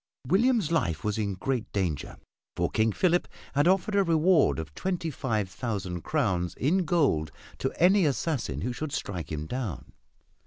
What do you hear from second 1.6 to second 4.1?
danger, for King Philip had offered a